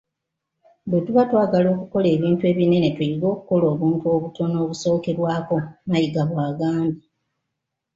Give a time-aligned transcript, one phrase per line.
[0.89, 5.55] "Bwetuba twagala okukola ebintu ebinene tuyige okukola obuntu obutono obusookerwako,”
[5.89, 7.05] Mayiga bwagambye.